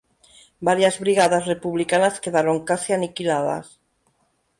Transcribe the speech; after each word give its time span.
Varias 0.67 0.99
brigadas 1.03 1.45
republicanas 1.51 2.19
quedaron 2.23 2.57
casi 2.69 2.89
aniquiladas. 2.91 3.65